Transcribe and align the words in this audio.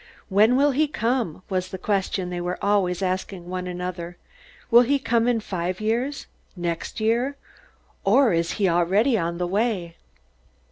"When 0.29 0.55
will 0.55 0.71
he 0.71 0.87
come?" 0.87 1.43
was 1.47 1.67
the 1.69 1.77
question 1.77 2.31
they 2.31 2.41
were 2.41 2.57
always 2.59 3.03
asking 3.03 3.47
one 3.49 3.67
another. 3.67 4.17
"Will 4.71 4.81
he 4.81 4.97
come 4.97 5.27
in 5.27 5.39
five 5.39 5.79
years? 5.79 6.25
next 6.55 6.99
year? 6.99 7.35
Or 8.03 8.33
is 8.33 8.53
he 8.53 8.67
already 8.67 9.15
on 9.15 9.37
his 9.37 9.43
way?" 9.47 9.97